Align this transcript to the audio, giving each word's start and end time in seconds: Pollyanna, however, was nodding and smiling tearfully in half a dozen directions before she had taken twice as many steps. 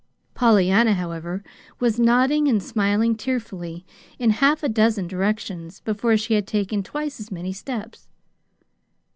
Pollyanna, 0.33 0.95
however, 0.95 1.43
was 1.79 1.99
nodding 1.99 2.47
and 2.47 2.63
smiling 2.63 3.15
tearfully 3.15 3.85
in 4.17 4.31
half 4.31 4.63
a 4.63 4.67
dozen 4.67 5.05
directions 5.05 5.79
before 5.81 6.17
she 6.17 6.33
had 6.33 6.47
taken 6.47 6.81
twice 6.81 7.19
as 7.19 7.31
many 7.31 7.53
steps. 7.53 8.07